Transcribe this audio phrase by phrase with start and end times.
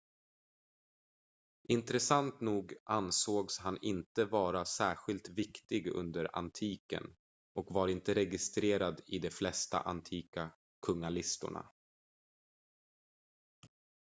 [1.67, 7.15] intressant nog ansågs han inte vara särskilt viktig under antiken
[7.55, 10.51] och var inte registrerad i de flesta antika
[10.85, 11.69] kungalistorna